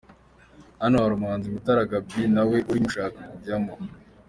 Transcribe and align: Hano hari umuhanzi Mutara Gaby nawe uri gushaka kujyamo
Hano 0.81 0.95
hari 1.01 1.13
umuhanzi 1.15 1.53
Mutara 1.53 1.89
Gaby 1.91 2.21
nawe 2.35 2.57
uri 2.69 2.79
gushaka 2.85 3.17
kujyamo 3.31 3.73